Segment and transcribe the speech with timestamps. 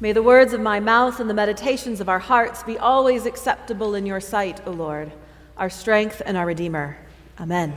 [0.00, 3.96] May the words of my mouth and the meditations of our hearts be always acceptable
[3.96, 5.10] in your sight, O Lord,
[5.56, 6.96] our strength and our Redeemer.
[7.40, 7.72] Amen.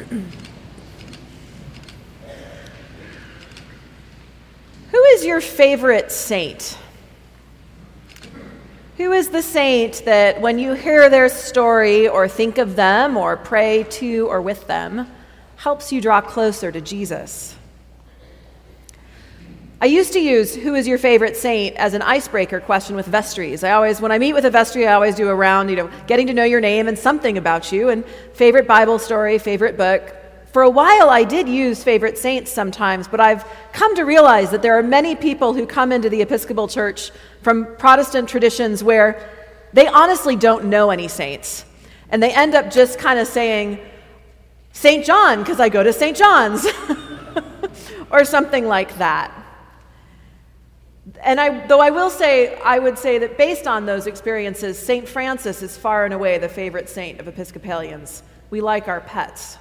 [4.90, 6.76] Who is your favorite saint?
[8.96, 13.36] Who is the saint that when you hear their story or think of them or
[13.36, 15.06] pray to or with them,
[15.54, 17.54] helps you draw closer to Jesus?
[19.84, 23.62] I used to use who is your favorite saint as an icebreaker question with vestries.
[23.62, 25.90] I always, when I meet with a vestry, I always do a round, you know,
[26.06, 28.02] getting to know your name and something about you, and
[28.32, 30.16] favorite Bible story, favorite book.
[30.54, 34.62] For a while, I did use favorite saints sometimes, but I've come to realize that
[34.62, 37.10] there are many people who come into the Episcopal Church
[37.42, 39.28] from Protestant traditions where
[39.74, 41.66] they honestly don't know any saints.
[42.08, 43.78] And they end up just kind of saying,
[44.72, 45.04] St.
[45.04, 46.16] John, because I go to St.
[46.16, 46.66] John's,
[48.10, 49.43] or something like that.
[51.24, 55.08] And I, though I will say, I would say that based on those experiences, St.
[55.08, 58.22] Francis is far and away the favorite saint of Episcopalians.
[58.50, 59.56] We like our pets.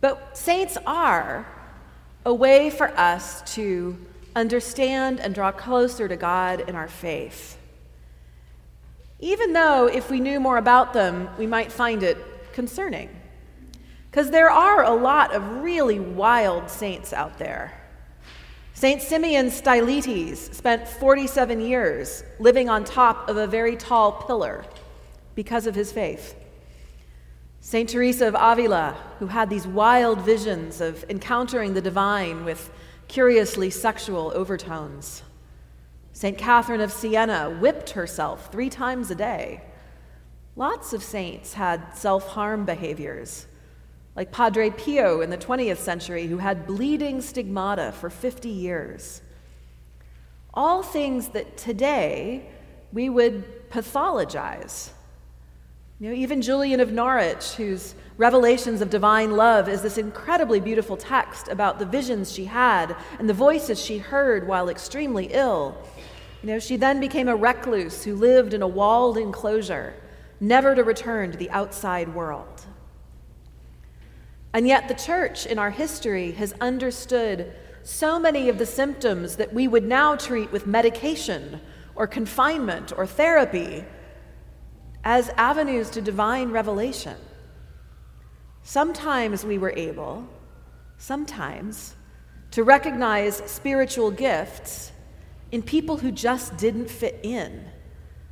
[0.00, 1.46] But saints are
[2.26, 3.96] a way for us to
[4.34, 7.56] understand and draw closer to God in our faith.
[9.20, 12.18] Even though, if we knew more about them, we might find it
[12.52, 13.08] concerning.
[14.10, 17.78] Because there are a lot of really wild saints out there.
[18.78, 19.02] St.
[19.02, 24.64] Simeon Stylites spent 47 years living on top of a very tall pillar
[25.34, 26.36] because of his faith.
[27.58, 27.88] St.
[27.88, 32.70] Teresa of Avila, who had these wild visions of encountering the divine with
[33.08, 35.24] curiously sexual overtones.
[36.12, 36.38] St.
[36.38, 39.60] Catherine of Siena whipped herself three times a day.
[40.54, 43.48] Lots of saints had self harm behaviors,
[44.18, 49.22] like Padre Pio in the 20th century, who had bleeding stigmata for 50 years.
[50.52, 52.50] All things that today
[52.92, 54.90] we would pathologize.
[56.00, 60.96] You know, even Julian of Norwich, whose Revelations of Divine Love is this incredibly beautiful
[60.96, 65.78] text about the visions she had and the voices she heard while extremely ill.
[66.42, 69.94] You know, she then became a recluse who lived in a walled enclosure,
[70.40, 72.64] never to return to the outside world.
[74.58, 77.52] And yet, the church in our history has understood
[77.84, 81.60] so many of the symptoms that we would now treat with medication
[81.94, 83.84] or confinement or therapy
[85.04, 87.14] as avenues to divine revelation.
[88.64, 90.28] Sometimes we were able,
[90.96, 91.94] sometimes,
[92.50, 94.90] to recognize spiritual gifts
[95.52, 97.64] in people who just didn't fit in,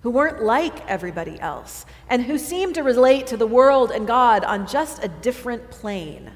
[0.00, 4.44] who weren't like everybody else, and who seemed to relate to the world and God
[4.44, 6.32] on just a different plane.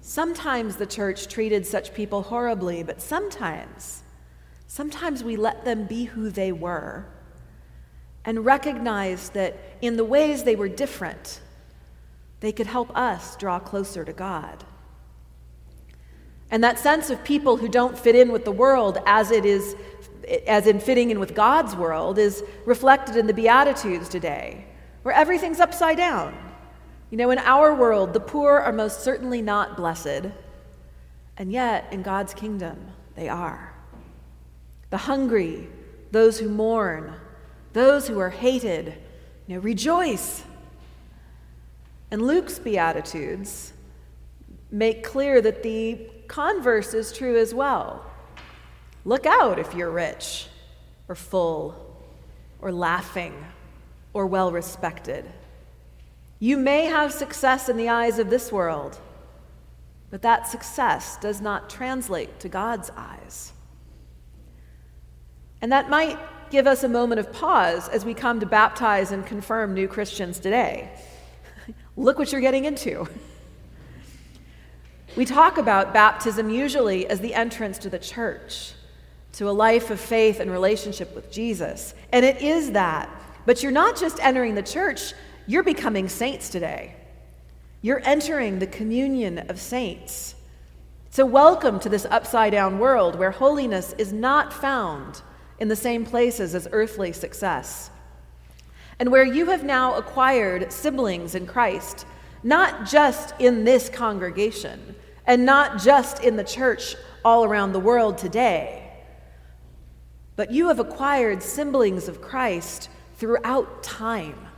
[0.00, 4.02] Sometimes the church treated such people horribly, but sometimes,
[4.66, 7.06] sometimes we let them be who they were
[8.24, 11.40] and recognized that in the ways they were different,
[12.40, 14.64] they could help us draw closer to God.
[16.50, 19.76] And that sense of people who don't fit in with the world as it is
[20.46, 24.66] as in fitting in with God's world is reflected in the beatitudes today,
[25.02, 26.36] where everything's upside down.
[27.10, 30.30] You know, in our world, the poor are most certainly not blessed,
[31.36, 33.74] and yet in God's kingdom, they are.
[34.90, 35.68] The hungry,
[36.10, 37.14] those who mourn,
[37.72, 38.94] those who are hated,
[39.46, 40.44] you know, rejoice.
[42.10, 43.72] And Luke's Beatitudes
[44.70, 48.04] make clear that the converse is true as well.
[49.04, 50.48] Look out if you're rich
[51.08, 51.96] or full
[52.60, 53.34] or laughing
[54.12, 55.24] or well respected.
[56.38, 58.98] You may have success in the eyes of this world,
[60.10, 63.52] but that success does not translate to God's eyes.
[65.60, 66.18] And that might
[66.50, 70.38] give us a moment of pause as we come to baptize and confirm new Christians
[70.38, 70.90] today.
[71.96, 73.08] Look what you're getting into.
[75.16, 78.72] We talk about baptism usually as the entrance to the church,
[79.36, 81.94] to a life of faith and relationship with Jesus.
[82.12, 83.10] And it is that.
[83.46, 85.12] But you're not just entering the church,
[85.46, 86.94] you're becoming saints today.
[87.82, 90.36] You're entering the communion of saints.
[91.10, 95.20] So, welcome to this upside down world where holiness is not found
[95.58, 97.90] in the same places as earthly success.
[98.98, 102.06] And where you have now acquired siblings in Christ,
[102.42, 104.94] not just in this congregation,
[105.26, 108.83] and not just in the church all around the world today,
[110.36, 114.48] but you have acquired siblings of Christ throughout time.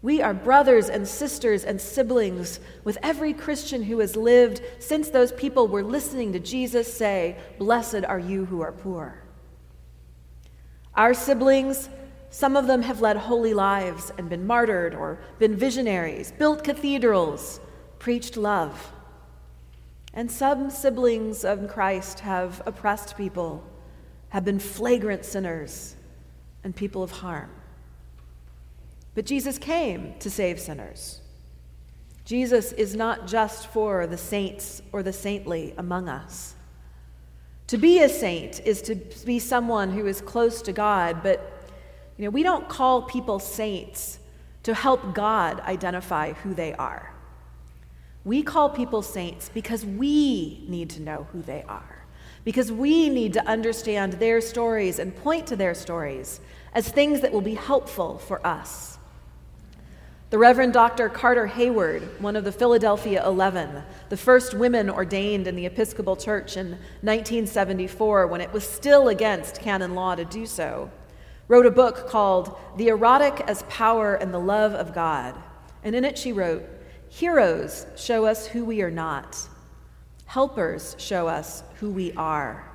[0.00, 5.32] We are brothers and sisters and siblings with every Christian who has lived since those
[5.32, 9.24] people were listening to Jesus say, Blessed are you who are poor.
[10.94, 11.88] Our siblings,
[12.30, 17.60] some of them have led holy lives and been martyred or been visionaries, built cathedrals,
[17.98, 18.92] preached love.
[20.14, 23.64] And some siblings of Christ have oppressed people,
[24.30, 25.96] have been flagrant sinners,
[26.64, 27.50] and people of harm.
[29.14, 31.20] But Jesus came to save sinners.
[32.24, 36.54] Jesus is not just for the saints or the saintly among us.
[37.68, 38.94] To be a saint is to
[39.24, 41.52] be someone who is close to God, but
[42.16, 44.18] you know, we don't call people saints
[44.64, 47.14] to help God identify who they are.
[48.24, 51.97] We call people saints because we need to know who they are,
[52.44, 56.40] because we need to understand their stories and point to their stories
[56.72, 58.98] as things that will be helpful for us.
[60.30, 61.08] The Reverend Dr.
[61.08, 66.58] Carter Heyward, one of the Philadelphia Eleven, the first women ordained in the Episcopal Church
[66.58, 70.90] in 1974 when it was still against canon law to do so,
[71.48, 75.34] wrote a book called The Erotic as Power and the Love of God.
[75.82, 76.62] And in it she wrote,
[77.08, 79.48] Heroes show us who we are not,
[80.28, 82.70] helpers show us who we are.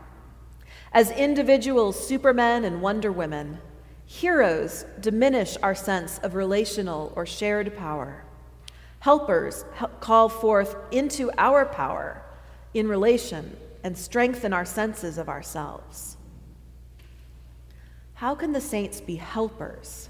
[0.92, 3.60] As individual supermen and wonder women,
[4.06, 8.24] Heroes diminish our sense of relational or shared power.
[9.00, 9.66] Helpers
[10.02, 12.22] call forth into our power
[12.74, 16.18] in relation and strengthen our senses of ourselves.
[18.16, 20.10] How can the saints be helpers?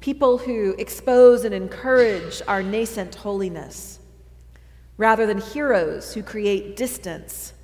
[0.00, 3.99] People who expose and encourage our nascent holiness,
[5.00, 7.54] rather than heroes who create distance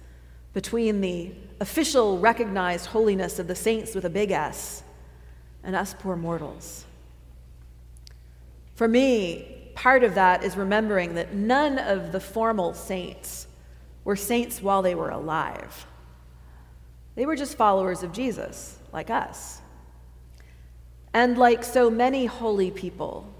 [0.54, 1.30] between the
[1.60, 4.82] official recognized holiness of the saints with a big S
[5.62, 6.86] and us poor mortals.
[8.74, 13.48] For me, part of that is remembering that none of the formal saints
[14.02, 15.84] were saints while they were alive.
[17.16, 19.60] They were just followers of Jesus, like us.
[21.12, 23.30] And like so many holy people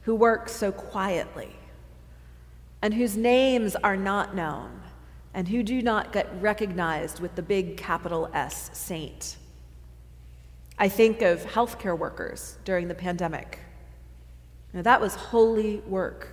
[0.00, 1.54] who work so quietly
[2.82, 4.80] and whose names are not known
[5.34, 9.36] and who do not get recognized with the big capital S saint.
[10.78, 13.60] I think of healthcare workers during the pandemic.
[14.72, 16.28] Now, that was holy work.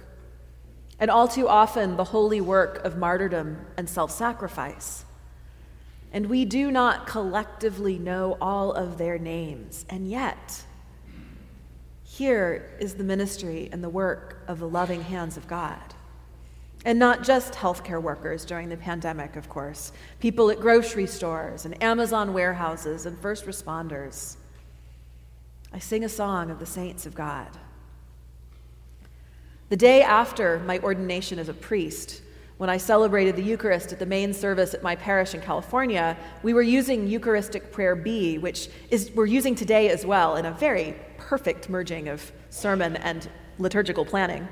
[0.99, 5.05] And all too often, the holy work of martyrdom and self sacrifice.
[6.11, 9.85] And we do not collectively know all of their names.
[9.89, 10.63] And yet,
[12.03, 15.93] here is the ministry and the work of the loving hands of God.
[16.87, 19.91] And not just healthcare workers during the pandemic, of course,
[20.21, 24.37] people at grocery stores and Amazon warehouses and first responders.
[25.73, 27.49] I sing a song of the saints of God.
[29.67, 32.21] The day after my ordination as a priest,
[32.55, 36.53] when I celebrated the Eucharist at the main service at my parish in California, we
[36.53, 40.95] were using Eucharistic Prayer B, which is, we're using today as well in a very
[41.17, 43.29] perfect merging of sermon and
[43.59, 44.47] liturgical planning.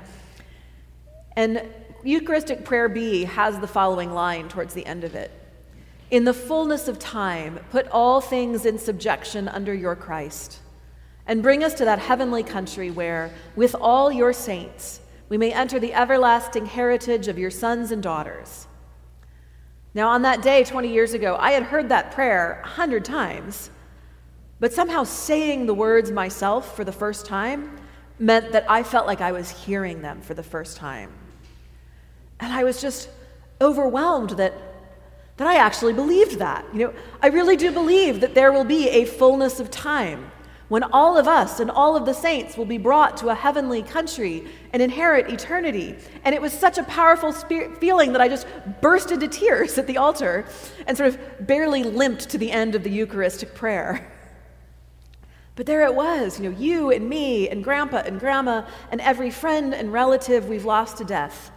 [1.34, 1.62] And
[2.06, 5.32] Eucharistic Prayer B has the following line towards the end of it
[6.08, 10.60] In the fullness of time, put all things in subjection under your Christ,
[11.26, 15.80] and bring us to that heavenly country where, with all your saints, we may enter
[15.80, 18.68] the everlasting heritage of your sons and daughters.
[19.92, 23.68] Now, on that day 20 years ago, I had heard that prayer a hundred times,
[24.60, 27.80] but somehow saying the words myself for the first time
[28.20, 31.10] meant that I felt like I was hearing them for the first time.
[32.40, 33.08] And I was just
[33.60, 34.52] overwhelmed that,
[35.36, 36.64] that I actually believed that.
[36.72, 40.30] You know, I really do believe that there will be a fullness of time
[40.68, 43.82] when all of us and all of the saints will be brought to a heavenly
[43.82, 45.94] country and inherit eternity.
[46.24, 48.46] And it was such a powerful feeling that I just
[48.80, 50.44] burst into tears at the altar
[50.86, 54.12] and sort of barely limped to the end of the Eucharistic prayer.
[55.54, 59.30] But there it was, you know, you and me and grandpa and grandma and every
[59.30, 61.50] friend and relative we've lost to death.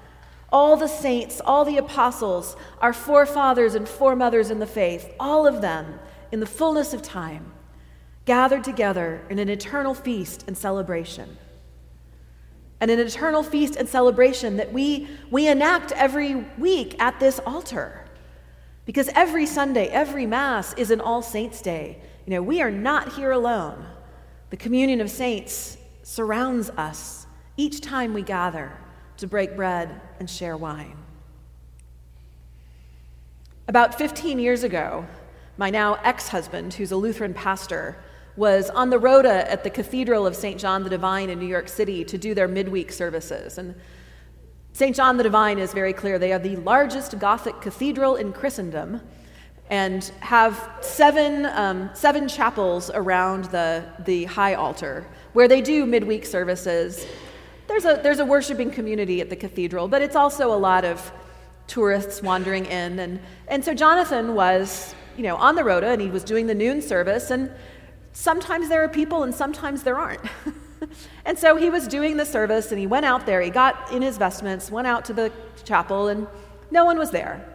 [0.51, 5.62] All the saints, all the apostles, our forefathers and foremothers in the faith, all of
[5.62, 6.00] them
[6.32, 7.51] in the fullness of time,
[8.25, 11.38] gathered together in an eternal feast and celebration.
[12.82, 18.06] And an eternal feast and celebration that we, we enact every week at this altar.
[18.86, 22.01] Because every Sunday, every Mass is an All Saints' Day.
[22.25, 23.86] You know, we are not here alone.
[24.50, 28.72] The communion of saints surrounds us each time we gather
[29.19, 30.97] to break bread and share wine.
[33.67, 35.05] About 15 years ago,
[35.57, 37.97] my now ex husband, who's a Lutheran pastor,
[38.35, 40.59] was on the rota at the Cathedral of St.
[40.59, 43.57] John the Divine in New York City to do their midweek services.
[43.57, 43.75] And
[44.71, 44.95] St.
[44.95, 46.17] John the Divine is very clear.
[46.17, 49.01] They are the largest Gothic cathedral in Christendom
[49.69, 56.25] and have seven, um, seven chapels around the, the high altar where they do midweek
[56.25, 57.05] services.
[57.79, 61.13] There's a, there's a worshiping community at the cathedral, but it's also a lot of
[61.67, 63.00] tourists wandering in.
[63.00, 66.53] And, and so Jonathan was, you know, on the rota and he was doing the
[66.53, 67.31] noon service.
[67.31, 67.50] And
[68.12, 70.19] sometimes there are people and sometimes there aren't.
[71.25, 73.39] and so he was doing the service and he went out there.
[73.39, 75.31] He got in his vestments, went out to the
[75.63, 76.27] chapel, and
[76.71, 77.48] no one was there.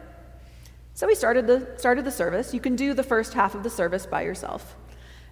[0.95, 2.51] So he started the, started the service.
[2.51, 4.75] You can do the first half of the service by yourself.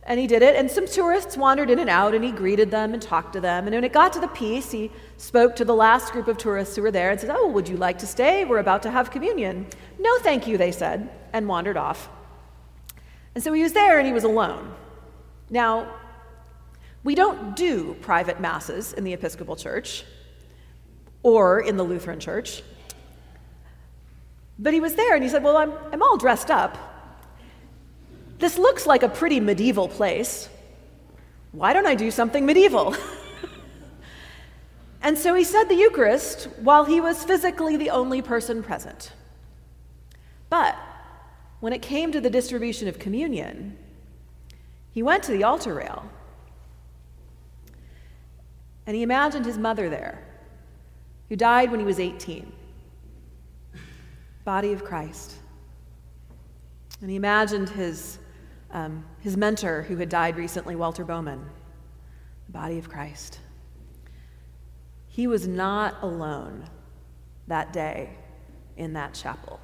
[0.05, 2.93] And he did it, and some tourists wandered in and out, and he greeted them
[2.93, 3.67] and talked to them.
[3.67, 6.75] And when it got to the piece, he spoke to the last group of tourists
[6.75, 8.43] who were there and said, Oh, would you like to stay?
[8.43, 9.65] We're about to have communion.
[9.99, 12.09] No, thank you, they said, and wandered off.
[13.33, 14.75] And so he was there and he was alone.
[15.49, 15.93] Now,
[17.03, 20.03] we don't do private masses in the Episcopal Church
[21.21, 22.61] or in the Lutheran Church.
[24.59, 26.92] But he was there and he said, Well, I'm, I'm all dressed up.
[28.43, 30.49] This looks like a pretty medieval place.
[31.53, 32.93] Why don't I do something medieval?
[35.01, 39.13] and so he said the Eucharist while he was physically the only person present.
[40.49, 40.75] But
[41.61, 43.77] when it came to the distribution of communion,
[44.91, 46.03] he went to the altar rail
[48.85, 50.21] and he imagined his mother there,
[51.29, 52.51] who died when he was 18
[54.43, 55.35] body of Christ.
[56.99, 58.19] And he imagined his,
[58.73, 61.45] um, his mentor who had died recently, Walter Bowman,
[62.47, 63.39] the body of Christ.
[65.07, 66.65] He was not alone
[67.47, 68.09] that day
[68.75, 69.59] in that chapel.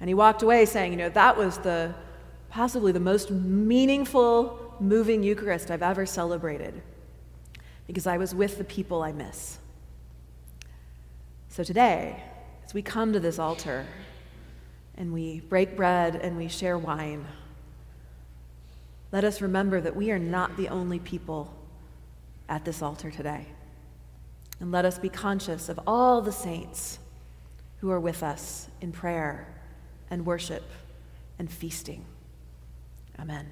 [0.00, 1.94] And he walked away saying, you know, that was the
[2.50, 6.82] possibly the most meaningful, moving Eucharist I've ever celebrated
[7.86, 9.58] because I was with the people I miss.
[11.48, 12.22] So today,
[12.64, 13.86] as we come to this altar
[14.96, 17.26] and we break bread and we share wine,
[19.12, 21.54] let us remember that we are not the only people
[22.48, 23.46] at this altar today.
[24.60, 26.98] And let us be conscious of all the saints
[27.80, 29.46] who are with us in prayer
[30.10, 30.64] and worship
[31.38, 32.04] and feasting.
[33.18, 33.46] Amen.